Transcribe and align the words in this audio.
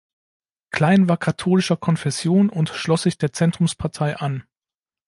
Klein 0.71 1.07
war 1.09 1.17
katholischer 1.17 1.77
Konfession 1.77 2.49
und 2.49 2.69
schloss 2.69 3.03
sich 3.03 3.19
der 3.19 3.33
Zentrumspartei 3.33 4.17
an. 4.17 4.43